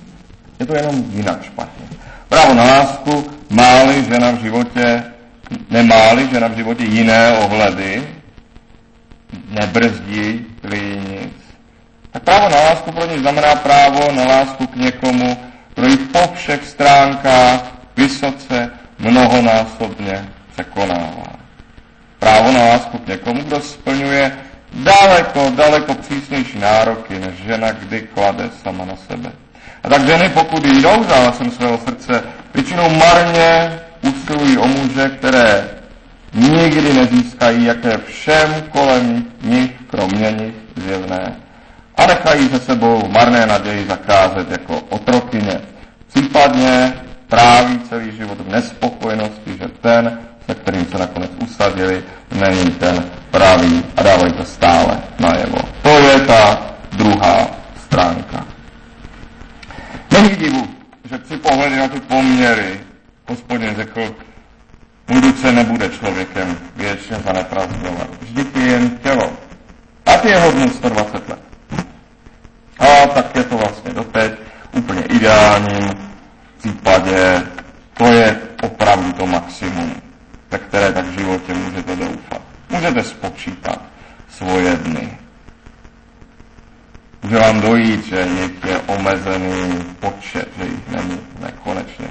Je 0.61 0.67
to 0.67 0.75
jenom 0.75 1.05
jinak 1.15 1.45
špatně. 1.45 2.02
Právo 2.33 2.55
na 2.55 2.65
lásku 2.65 3.29
máli 3.51 4.05
žena 4.05 4.31
v 4.31 4.41
životě, 4.41 5.05
nemáli 5.71 6.29
žena 6.33 6.49
v 6.49 6.57
životě 6.57 6.85
jiné 6.85 7.39
ohledy, 7.39 8.09
nebrzdí 9.49 10.47
nic. 11.09 11.37
Tak 12.11 12.23
právo 12.23 12.49
na 12.49 12.61
lásku 12.61 12.93
pro 12.93 13.07
ně 13.07 13.19
znamená 13.19 13.55
právo 13.55 14.13
na 14.13 14.25
lásku 14.25 14.67
k 14.67 14.77
někomu, 14.77 15.37
kdo 15.75 15.87
ji 15.87 15.97
po 15.97 16.33
všech 16.35 16.65
stránkách 16.69 17.61
vysoce 17.97 18.71
mnohonásobně 18.99 20.29
překonává. 20.53 21.37
Právo 22.19 22.53
na 22.53 22.65
lásku 22.65 22.99
k 22.99 23.07
někomu, 23.07 23.43
kdo 23.43 23.61
splňuje 23.61 24.39
daleko, 24.73 25.53
daleko 25.57 25.95
přísnější 25.95 26.59
nároky, 26.59 27.19
než 27.19 27.35
žena 27.45 27.73
kdy 27.73 28.01
klade 28.01 28.51
sama 28.63 28.85
na 28.85 28.97
sebe. 28.97 29.33
A 29.85 29.89
tak 29.89 30.07
ženy, 30.07 30.29
pokud 30.29 30.65
jdou 30.67 31.05
za 31.05 31.17
hlasem 31.17 31.51
svého 31.51 31.79
srdce, 31.79 32.23
většinou 32.55 32.91
marně 32.91 33.81
usilují 34.03 34.59
o 34.59 34.69
muže, 34.69 35.09
které 35.09 35.69
nikdy 36.35 36.95
nezískají, 36.95 37.65
jaké 37.65 37.99
všem 37.99 38.55
kolem 38.71 39.25
nich, 39.43 39.71
kromě 39.91 40.33
nich, 40.33 40.55
zjevné. 40.77 41.37
A 41.97 42.07
nechají 42.07 42.49
se 42.49 42.59
sebou 42.59 43.09
marné 43.09 43.47
naději 43.47 43.87
zakázet 43.87 44.51
jako 44.51 44.81
otrokyně. 44.89 45.61
Případně 46.09 46.93
tráví 47.29 47.81
celý 47.89 48.17
život 48.17 48.39
v 48.41 48.49
nespokojenosti, 48.49 49.51
že 49.61 49.69
ten, 49.81 50.19
se 50.49 50.55
kterým 50.55 50.87
se 50.87 50.99
nakonec 50.99 51.31
usadili, 51.43 52.05
není 52.33 52.71
ten 52.71 53.05
pravý 53.31 53.85
a 53.97 54.03
dávají 54.03 54.33
to 54.33 54.45
stále 54.45 54.99
najevo. 55.19 55.59
To 55.83 55.89
je 55.89 56.21
ta 56.21 56.63
druhá 56.93 57.47
stránka. 57.85 58.52
Není 60.23 60.37
divu, 60.37 60.69
že 61.11 61.19
při 61.19 61.37
pohledu 61.37 61.77
na 61.77 61.89
ty 61.89 62.01
poměry 62.01 62.81
hospodin 63.29 63.75
řekl, 63.77 64.15
se 65.41 65.53
nebude 65.53 65.89
člověkem 65.89 66.59
věčně 66.77 67.17
zaneprázdňovat. 67.17 68.09
Vždyť 68.21 68.57
je 68.57 68.63
jen 68.63 68.91
tělo. 68.91 69.33
A 70.07 70.17
ty 70.17 70.29
je 70.29 70.39
hodný 70.39 70.69
120 70.69 71.29
let. 71.29 71.39
A 72.79 73.07
tak 73.07 73.37
je 73.37 73.45
to 73.45 73.57
vlastně 73.57 73.93
doteď 73.93 74.33
úplně 74.73 75.03
ideálním 75.03 75.91
případě. 76.59 77.43
To 77.95 78.07
je 78.07 78.41
opravdu 78.63 79.13
to 79.13 79.27
maximum, 79.27 79.95
ve 80.51 80.59
které 80.59 80.93
tak 80.93 81.05
v 81.05 81.19
životě 81.19 81.55
můžete 81.55 81.97
doufat. 81.97 82.43
Můžete 82.71 83.05
spočítat 83.05 83.83
svoje 84.29 84.77
dny 84.77 85.19
může 87.23 87.39
vám 87.39 87.61
dojít, 87.61 88.07
že 88.07 88.29
jich 88.41 88.65
je 88.65 88.79
omezený 88.87 89.85
počet, 90.01 90.49
že 90.59 90.65
jich 90.65 90.89
není 90.89 91.21
nekonečně. 91.41 92.07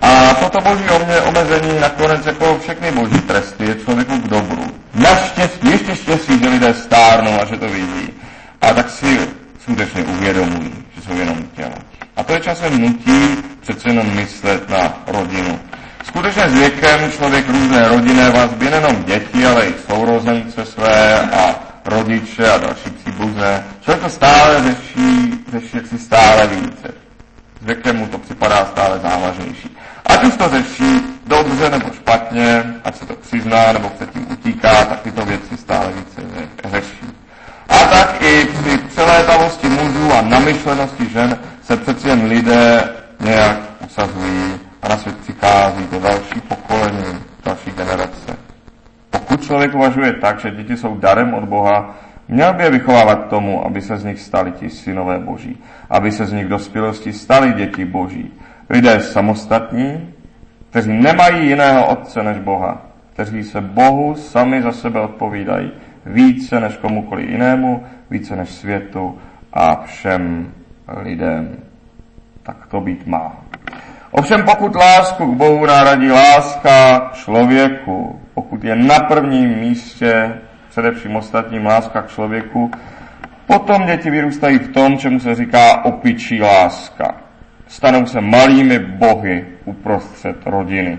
A 0.00 0.34
toto 0.34 0.60
boží 0.60 0.84
omezení 1.28 1.80
nakonec 1.80 2.26
jako 2.26 2.58
všechny 2.58 2.92
boží 2.92 3.20
tresty 3.20 3.64
je 3.64 3.74
člověku 3.74 4.18
k 4.18 4.28
dobru. 4.28 4.64
Naštěstí, 4.94 5.70
ještě 5.70 5.96
štěstí, 5.96 6.38
že 6.38 6.48
lidé 6.48 6.74
stárnou 6.74 7.40
a 7.40 7.44
že 7.44 7.56
to 7.56 7.68
vidí. 7.68 8.12
A 8.60 8.74
tak 8.74 8.90
si 8.90 9.18
skutečně 9.62 10.02
uvědomují, 10.02 10.72
že 10.96 11.02
jsou 11.02 11.16
jenom 11.16 11.42
tělo. 11.56 11.74
A 12.16 12.22
to 12.22 12.32
je 12.32 12.40
časem 12.40 12.80
nutí 12.80 13.36
přece 13.60 13.88
jenom 13.88 14.16
myslet 14.50 14.68
na 14.68 14.94
rodinu. 15.06 15.60
Skutečně 16.04 16.48
s 16.48 16.52
věkem 16.52 17.12
člověk 17.12 17.48
různé 17.48 17.88
rodinné 17.88 18.30
vazby, 18.30 18.70
nejenom 18.70 19.04
děti, 19.04 19.46
ale 19.46 19.66
i 19.66 19.74
sourozence 19.90 20.64
své 20.66 21.20
a 21.20 21.54
rodiče 21.84 22.50
a 22.50 22.58
další 22.58 22.90
příbuzné. 22.90 23.64
Člověk 23.80 24.02
to 24.02 24.08
stále 24.10 24.62
řeší, 24.62 25.34
řeší 25.52 25.86
si 25.88 25.98
stále 25.98 26.46
více. 26.46 26.88
S 27.62 27.66
věkem 27.66 27.96
mu 27.96 28.06
to 28.06 28.18
připadá 28.18 28.64
stále 28.64 28.98
závažnější. 28.98 29.76
Ať 30.06 30.24
už 30.24 30.36
to 30.36 30.48
řeší 30.48 31.00
dobře 31.26 31.70
nebo 31.70 31.90
špatně, 31.94 32.64
ať 32.84 32.96
se 32.96 33.06
to 33.06 33.14
přizná 33.14 33.72
nebo 33.72 33.88
chce 33.88 34.06
tím 34.06 34.26
utíká, 34.32 34.84
tak 34.84 35.00
tyto 35.00 35.24
věci 35.24 35.56
stále 35.56 35.92
více 35.92 36.22
řeší. 36.70 37.06
A 37.68 37.78
tak 37.78 38.22
i 38.22 38.44
při 38.44 38.78
přelétavosti 38.78 39.68
mužů 39.68 40.12
a 40.12 40.22
namyšlenosti 40.22 41.08
žen 41.12 41.38
se 41.62 41.76
přeci 41.76 42.08
jen 42.08 42.24
lidé 42.24 42.88
nějak 43.20 43.69
usazují 43.90 44.60
a 44.82 44.88
na 44.88 44.96
svět 44.96 45.16
přichází 45.18 45.86
to 45.86 46.00
další 46.00 46.40
pokolení, 46.40 47.18
další 47.44 47.70
generace. 47.70 48.36
Pokud 49.10 49.42
člověk 49.42 49.74
uvažuje 49.74 50.12
tak, 50.12 50.40
že 50.40 50.50
děti 50.50 50.76
jsou 50.76 50.96
darem 50.96 51.34
od 51.34 51.44
Boha, 51.44 51.96
měl 52.28 52.54
by 52.54 52.62
je 52.62 52.70
vychovávat 52.70 53.28
tomu, 53.28 53.66
aby 53.66 53.82
se 53.82 53.96
z 53.96 54.04
nich 54.04 54.20
stali 54.20 54.52
ti 54.52 54.70
synové 54.70 55.18
boží, 55.18 55.58
aby 55.90 56.12
se 56.12 56.26
z 56.26 56.32
nich 56.32 56.46
v 56.46 56.48
dospělosti 56.48 57.12
stali 57.12 57.52
děti 57.52 57.84
boží. 57.84 58.32
Lidé 58.70 59.00
samostatní, 59.00 60.14
kteří 60.70 60.92
nemají 60.92 61.48
jiného 61.48 61.86
otce 61.86 62.22
než 62.22 62.38
Boha, 62.38 62.82
kteří 63.12 63.44
se 63.44 63.60
Bohu 63.60 64.14
sami 64.14 64.62
za 64.62 64.72
sebe 64.72 65.00
odpovídají 65.00 65.72
více 66.06 66.60
než 66.60 66.76
komukoliv 66.76 67.30
jinému, 67.30 67.82
více 68.10 68.36
než 68.36 68.48
světu 68.50 69.18
a 69.52 69.82
všem 69.82 70.52
lidem. 71.02 71.69
Tak 72.42 72.66
to 72.66 72.80
být 72.80 73.06
má. 73.06 73.36
Ovšem 74.10 74.44
pokud 74.44 74.74
lásku 74.74 75.34
k 75.34 75.36
Bohu 75.36 75.66
náradí 75.66 76.10
láska 76.10 77.10
člověku, 77.12 78.20
pokud 78.34 78.64
je 78.64 78.76
na 78.76 78.98
prvním 78.98 79.50
místě 79.50 80.34
především 80.68 81.16
ostatním 81.16 81.66
láska 81.66 82.02
k 82.02 82.08
člověku, 82.08 82.70
potom 83.46 83.86
děti 83.86 84.10
vyrůstají 84.10 84.58
v 84.58 84.72
tom, 84.72 84.98
čemu 84.98 85.20
se 85.20 85.34
říká 85.34 85.84
opičí 85.84 86.42
láska. 86.42 87.14
Stanou 87.66 88.06
se 88.06 88.20
malými 88.20 88.78
bohy 88.78 89.46
uprostřed 89.64 90.36
rodiny, 90.46 90.98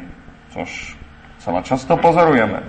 což 0.49 0.97
celá 1.39 1.61
často 1.61 1.97
pozorujeme. 1.97 2.63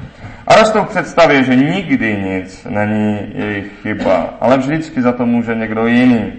A 0.47 0.55
rostou 0.55 0.83
v 0.83 0.89
představě, 0.89 1.45
že 1.45 1.57
nikdy 1.57 2.17
nic 2.17 2.67
není 2.71 3.19
jejich 3.35 3.73
chyba, 3.83 4.35
ale 4.41 4.59
vždycky 4.59 5.03
za 5.03 5.13
to 5.13 5.27
může 5.27 5.55
někdo 5.55 5.87
jiný 5.87 6.33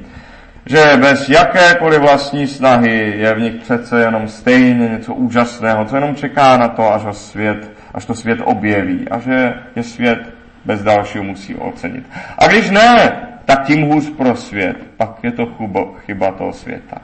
že 0.66 0.98
bez 0.98 1.30
jakékoliv 1.30 2.02
vlastní 2.02 2.48
snahy 2.48 3.14
je 3.18 3.34
v 3.34 3.42
nich 3.42 3.56
přece 3.56 4.00
jenom 4.00 4.28
stejně 4.28 4.90
něco 4.90 5.14
úžasného, 5.14 5.86
co 5.86 5.96
jenom 5.96 6.16
čeká 6.16 6.58
na 6.58 6.68
to, 6.68 6.94
až, 6.94 7.18
svět, 7.18 7.72
až 7.94 8.06
to 8.06 8.16
svět 8.16 8.40
objeví 8.44 9.10
a 9.10 9.20
že 9.20 9.54
je 9.76 9.84
svět 9.84 10.20
bez 10.66 10.84
dalšího 10.84 11.24
musí 11.24 11.56
ocenit. 11.56 12.04
A 12.38 12.48
když 12.48 12.70
ne, 12.70 13.12
tak 13.46 13.66
tím 13.66 13.82
hůř 13.82 14.10
pro 14.10 14.36
svět, 14.36 14.78
pak 14.98 15.24
je 15.24 15.32
to 15.32 15.46
chubo, 15.46 15.96
chyba 16.06 16.32
toho 16.32 16.54
světa. 16.54 16.98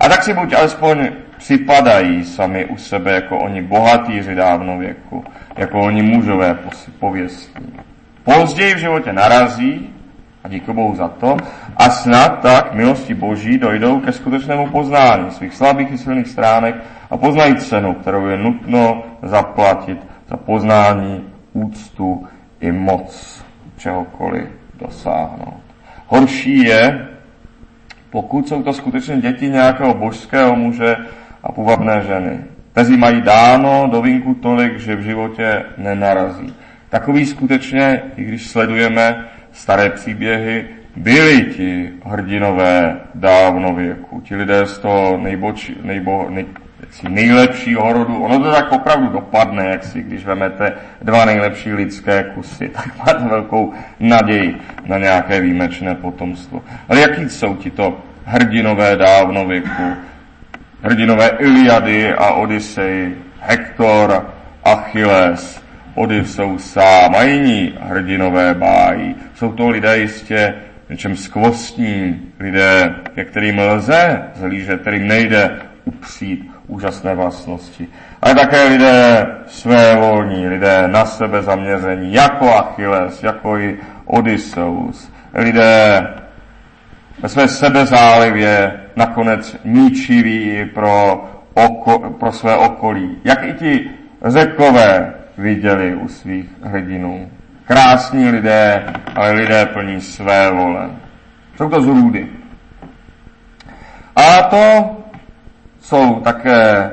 A 0.00 0.08
tak 0.08 0.22
si 0.22 0.34
buď 0.34 0.52
alespoň 0.52 1.08
připadají 1.36 2.24
sami 2.24 2.64
u 2.64 2.76
sebe 2.76 3.12
jako 3.12 3.38
oni 3.38 3.62
bohatýři 3.62 4.34
dávno 4.34 4.78
věku, 4.78 5.24
jako 5.56 5.80
oni 5.80 6.02
mužové 6.02 6.58
pověstní. 6.98 7.72
Později 8.24 8.74
v 8.74 8.78
životě 8.78 9.12
narazí 9.12 9.94
a 10.44 10.48
díky 10.48 10.72
Bohu 10.72 10.94
za 10.94 11.08
to. 11.08 11.36
A 11.76 11.90
snad 11.90 12.40
tak 12.40 12.74
milosti 12.74 13.14
Boží 13.14 13.58
dojdou 13.58 14.00
ke 14.00 14.12
skutečnému 14.12 14.68
poznání 14.68 15.30
svých 15.30 15.54
slabých 15.54 15.92
i 15.92 15.98
silných 15.98 16.28
stránek 16.28 16.74
a 17.10 17.16
poznají 17.16 17.56
cenu, 17.56 17.94
kterou 17.94 18.26
je 18.26 18.36
nutno 18.36 19.02
zaplatit 19.22 19.98
za 20.28 20.36
poznání, 20.36 21.24
úctu 21.52 22.26
i 22.60 22.72
moc 22.72 23.42
čehokoliv 23.76 24.48
dosáhnout. 24.80 25.60
Horší 26.06 26.58
je, 26.58 27.08
pokud 28.10 28.48
jsou 28.48 28.62
to 28.62 28.72
skutečně 28.72 29.16
děti 29.16 29.50
nějakého 29.50 29.94
božského 29.94 30.56
muže 30.56 30.96
a 31.42 31.52
půvabné 31.52 32.02
ženy, 32.06 32.38
kteří 32.72 32.96
mají 32.96 33.22
dáno 33.22 33.88
do 33.92 34.02
vínku 34.02 34.34
tolik, 34.34 34.78
že 34.78 34.96
v 34.96 35.02
životě 35.02 35.64
nenarazí. 35.78 36.54
Takový 36.88 37.26
skutečně, 37.26 38.02
i 38.16 38.24
když 38.24 38.48
sledujeme 38.48 39.24
staré 39.52 39.90
příběhy, 39.90 40.64
byli 40.96 41.42
ti 41.42 41.90
hrdinové 42.04 43.00
dávno 43.14 43.74
věku. 43.74 44.20
Ti 44.20 44.36
lidé 44.36 44.66
z 44.66 44.78
toho 44.78 45.16
nejboč, 45.16 45.70
nejbo, 45.82 46.26
nej, 46.30 46.46
nejlepšího 47.08 47.92
rodu. 47.92 48.22
Ono 48.22 48.38
to 48.38 48.50
tak 48.50 48.72
opravdu 48.72 49.08
dopadne, 49.08 49.68
jak 49.68 49.84
si, 49.84 50.02
když 50.02 50.24
vemete 50.24 50.72
dva 51.02 51.24
nejlepší 51.24 51.72
lidské 51.72 52.24
kusy, 52.34 52.68
tak 52.68 52.98
máte 52.98 53.28
velkou 53.28 53.72
naději 54.00 54.56
na 54.86 54.98
nějaké 54.98 55.40
výjimečné 55.40 55.94
potomstvo. 55.94 56.62
Ale 56.88 57.00
jaký 57.00 57.28
jsou 57.28 57.56
ti 57.56 57.70
to 57.70 58.00
hrdinové 58.24 58.96
dávno 58.96 59.46
věku? 59.46 59.96
Hrdinové 60.82 61.28
Iliady 61.28 62.12
a 62.12 62.32
Odisej, 62.32 63.14
Hektor, 63.40 64.32
Achilles, 64.64 65.61
Odysseus 65.94 66.72
sám 66.72 67.14
a 67.14 67.22
jiní 67.22 67.74
hrdinové 67.80 68.54
bájí. 68.54 69.16
Jsou 69.34 69.52
to 69.52 69.68
lidé 69.68 69.98
jistě 69.98 70.54
něčem 70.90 71.16
skvostní, 71.16 72.20
lidé, 72.40 72.94
ke 73.14 73.24
kterým 73.24 73.58
lze 73.58 74.22
zhlížet, 74.34 74.80
kterým 74.80 75.08
nejde 75.08 75.50
upřít 75.84 76.50
úžasné 76.66 77.14
vlastnosti. 77.14 77.88
Ale 78.22 78.34
také 78.34 78.68
lidé 78.68 79.26
své 79.46 79.96
volní, 79.96 80.48
lidé 80.48 80.88
na 80.88 81.04
sebe 81.04 81.42
zaměření, 81.42 82.14
jako 82.14 82.54
Achilles, 82.54 83.22
jako 83.22 83.58
i 83.58 83.78
Odysseus. 84.04 85.12
Lidé 85.34 86.06
ve 87.22 87.28
své 87.28 87.48
sebezálivě 87.48 88.72
nakonec 88.96 89.56
ničiví 89.64 90.64
pro, 90.74 91.24
oko, 91.54 91.98
pro 91.98 92.32
své 92.32 92.56
okolí. 92.56 93.16
Jak 93.24 93.44
i 93.44 93.52
ti 93.52 93.90
řekové 94.26 95.14
viděli 95.38 95.94
u 95.94 96.08
svých 96.08 96.46
hrdinů. 96.62 97.30
Krásní 97.64 98.30
lidé, 98.30 98.84
ale 99.14 99.32
lidé 99.32 99.66
plní 99.66 100.00
své 100.00 100.50
vole. 100.50 100.90
Jsou 101.56 101.68
to 101.68 101.82
zrůdy. 101.82 102.28
A 104.16 104.42
to 104.42 104.96
jsou 105.80 106.20
také 106.20 106.90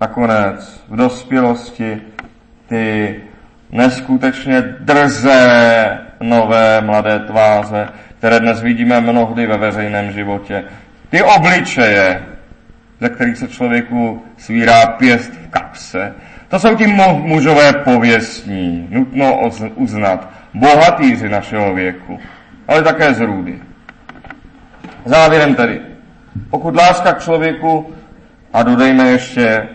nakonec 0.00 0.84
v 0.88 0.96
dospělosti 0.96 2.02
ty 2.68 3.16
neskutečně 3.72 4.62
drzé 4.62 5.98
nové 6.20 6.80
mladé 6.80 7.18
tváře, 7.18 7.88
které 8.18 8.40
dnes 8.40 8.62
vidíme 8.62 9.00
mnohdy 9.00 9.46
ve 9.46 9.56
veřejném 9.56 10.12
životě. 10.12 10.64
Ty 11.10 11.22
obličeje, 11.22 12.22
ze 13.00 13.08
kterých 13.08 13.36
se 13.36 13.48
člověku 13.48 14.24
svírá 14.36 14.86
pěst 14.86 15.32
v 15.32 15.48
kapse, 15.50 16.14
to 16.48 16.58
jsou 16.58 16.76
ti 16.76 16.86
mužové 17.20 17.72
pověstní, 17.72 18.88
nutno 18.90 19.40
uznat, 19.74 20.28
bohatýři 20.54 21.28
našeho 21.28 21.74
věku, 21.74 22.18
ale 22.68 22.82
také 22.82 23.14
z 23.14 23.20
růdy. 23.20 23.58
Závěrem 25.04 25.54
tedy, 25.54 25.80
pokud 26.50 26.76
láska 26.76 27.12
k 27.12 27.22
člověku, 27.22 27.86
a 28.52 28.62
dodejme 28.62 29.04
ještě, 29.10 29.68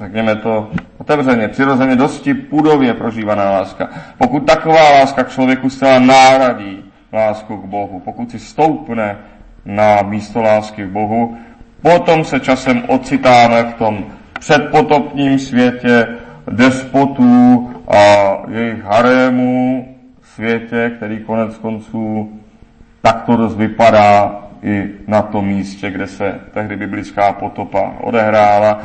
řekněme 0.00 0.36
to 0.36 0.70
otevřeně, 0.98 1.48
přirozeně 1.48 1.96
dosti 1.96 2.34
půdově 2.34 2.94
prožívaná 2.94 3.50
láska, 3.50 3.88
pokud 4.18 4.46
taková 4.46 4.90
láska 4.90 5.24
k 5.24 5.30
člověku 5.30 5.70
zcela 5.70 5.98
náradí 5.98 6.84
lásku 7.12 7.56
k 7.56 7.64
Bohu, 7.64 8.00
pokud 8.00 8.30
si 8.30 8.38
stoupne 8.38 9.16
na 9.64 10.02
místo 10.02 10.42
lásky 10.42 10.84
k 10.84 10.90
Bohu, 10.90 11.38
potom 11.82 12.24
se 12.24 12.40
časem 12.40 12.82
ocitáme 12.86 13.62
v 13.62 13.74
tom 13.74 14.04
předpotopním 14.38 15.38
světě 15.38 16.06
despotů 16.50 17.70
a 17.88 18.36
jejich 18.48 18.82
harému, 18.82 19.88
světě, 20.22 20.92
který 20.96 21.18
konec 21.18 21.58
konců 21.58 22.32
takto 23.02 23.36
dost 23.36 23.56
vypadá 23.56 24.42
i 24.62 24.90
na 25.06 25.22
tom 25.22 25.46
místě, 25.46 25.90
kde 25.90 26.06
se 26.06 26.40
tehdy 26.54 26.76
biblická 26.76 27.32
potopa 27.32 27.92
odehrála. 28.00 28.80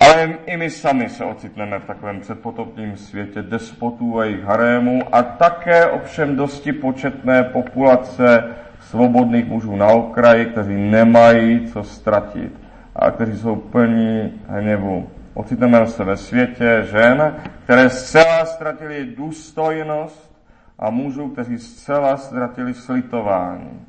Ale 0.00 0.34
i 0.46 0.56
my 0.56 0.70
sami 0.70 1.08
se 1.08 1.24
ocitneme 1.24 1.78
v 1.78 1.84
takovém 1.84 2.20
předpotopním 2.20 2.96
světě 2.96 3.42
despotů 3.42 4.18
a 4.18 4.24
jejich 4.24 4.44
harému 4.44 5.02
a 5.12 5.22
také 5.22 5.86
ovšem 5.86 6.36
dosti 6.36 6.72
početné 6.72 7.42
populace 7.42 8.44
svobodných 8.80 9.48
mužů 9.48 9.76
na 9.76 9.86
okraji, 9.86 10.46
kteří 10.46 10.74
nemají 10.74 11.66
co 11.72 11.84
ztratit 11.84 12.52
a 12.96 13.10
kteří 13.10 13.38
jsou 13.38 13.56
plní 13.56 14.40
hněvu. 14.48 15.08
Ocitneme 15.34 15.86
se 15.86 16.04
ve 16.04 16.16
světě 16.16 16.82
žen, 16.90 17.36
které 17.64 17.90
zcela 17.90 18.44
ztratili 18.44 19.06
důstojnost 19.16 20.32
a 20.78 20.90
mužů, 20.90 21.28
kteří 21.28 21.58
zcela 21.58 22.16
ztratili 22.16 22.74
slitování. 22.74 23.86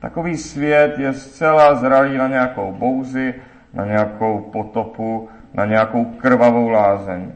Takový 0.00 0.36
svět 0.36 0.98
je 0.98 1.12
zcela 1.12 1.74
zralý 1.74 2.16
na 2.16 2.28
nějakou 2.28 2.72
bouzi, 2.72 3.34
na 3.74 3.84
nějakou 3.84 4.40
potopu, 4.52 5.28
na 5.54 5.64
nějakou 5.64 6.04
krvavou 6.04 6.68
lázeň. 6.68 7.32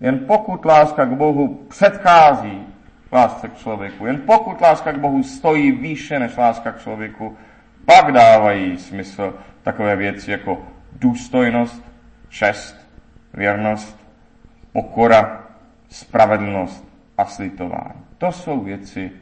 Jen 0.00 0.18
pokud 0.18 0.64
láska 0.64 1.04
k 1.04 1.12
Bohu 1.12 1.54
předchází 1.68 2.66
lásce 3.12 3.48
k 3.48 3.56
člověku. 3.56 4.06
Jen 4.06 4.18
pokud 4.26 4.60
láska 4.60 4.92
k 4.92 4.98
Bohu 4.98 5.22
stojí 5.22 5.72
výše 5.72 6.18
než 6.18 6.36
láska 6.36 6.72
k 6.72 6.80
člověku, 6.80 7.36
pak 7.86 8.12
dávají 8.12 8.78
smysl 8.78 9.34
takové 9.62 9.96
věci 9.96 10.30
jako 10.30 10.62
důstojnost, 10.92 11.84
čest, 12.28 12.76
věrnost, 13.34 14.06
pokora, 14.72 15.40
spravedlnost 15.88 16.88
a 17.18 17.24
slitování. 17.24 18.00
To 18.18 18.32
jsou 18.32 18.60
věci, 18.60 19.12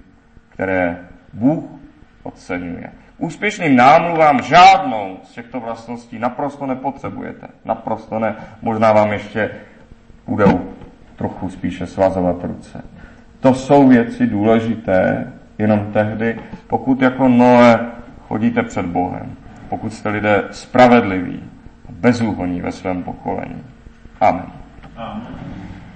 které 0.49 1.09
Bůh 1.33 1.65
oceňuje. 2.23 2.93
Úspěšným 3.19 3.77
námluvám 3.77 4.43
žádnou 4.43 5.19
z 5.25 5.33
těchto 5.33 5.61
vlastností 5.61 6.19
naprosto 6.19 6.67
nepotřebujete. 6.67 7.49
Naprosto 7.65 8.19
ne. 8.19 8.37
Možná 8.63 8.93
vám 8.93 9.13
ještě 9.13 9.51
budou 10.27 10.75
trochu 11.17 11.51
spíše 11.51 11.87
svazovat 11.87 12.45
ruce. 12.45 12.83
To 13.41 13.55
jsou 13.55 13.89
věci 13.89 14.27
důležité 14.27 15.33
jenom 15.59 15.93
tehdy, 15.93 16.41
pokud 16.67 17.03
jako 17.03 17.29
Noé 17.29 17.79
chodíte 18.29 18.63
před 18.63 18.87
Bohem, 18.87 19.37
pokud 19.69 19.93
jste 19.93 20.09
lidé 20.09 20.45
spravedliví, 20.51 21.43
bezúhoní 21.89 22.61
ve 22.61 22.73
svém 22.73 23.03
pokolení. 23.03 23.63
Amen. 24.21 24.47
Amen. 24.97 25.58